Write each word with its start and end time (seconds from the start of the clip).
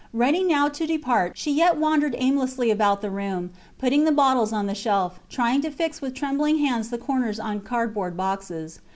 Ready 0.13 0.43
now 0.43 0.67
to 0.67 0.87
depart, 0.87 1.33
she 1.37 1.51
yet 1.51 1.77
wandered 1.77 2.15
aimlessly 2.17 2.71
about 2.71 3.03
the 3.03 3.11
room, 3.11 3.51
putting 3.77 4.03
the 4.03 4.11
bottles 4.11 4.51
on 4.51 4.65
the 4.65 4.73
shelf, 4.73 5.19
trying 5.29 5.61
to 5.61 5.69
fit 5.69 5.99
with 6.01 6.15
trembling 6.15 6.57
hands 6.57 6.89
the 6.89 6.97
covers 6.97 7.39
on 7.39 7.59
cardboard 7.59 8.17
boxes. 8.17 8.79